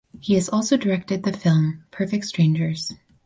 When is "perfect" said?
1.91-2.25